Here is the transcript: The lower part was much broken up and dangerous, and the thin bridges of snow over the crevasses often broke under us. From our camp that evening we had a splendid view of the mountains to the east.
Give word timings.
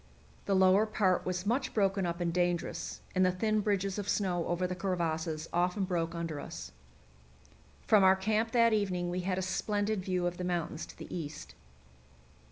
The 0.45 0.55
lower 0.55 0.87
part 0.87 1.27
was 1.27 1.45
much 1.45 1.75
broken 1.75 2.07
up 2.07 2.19
and 2.19 2.33
dangerous, 2.33 3.01
and 3.13 3.23
the 3.23 3.31
thin 3.31 3.59
bridges 3.59 3.99
of 3.99 4.09
snow 4.09 4.47
over 4.47 4.65
the 4.65 4.73
crevasses 4.75 5.47
often 5.53 5.83
broke 5.83 6.15
under 6.15 6.39
us. 6.39 6.71
From 7.85 8.03
our 8.03 8.15
camp 8.15 8.49
that 8.53 8.73
evening 8.73 9.11
we 9.11 9.19
had 9.19 9.37
a 9.37 9.43
splendid 9.43 10.03
view 10.03 10.25
of 10.25 10.37
the 10.37 10.43
mountains 10.43 10.87
to 10.87 10.97
the 10.97 11.15
east. 11.15 11.53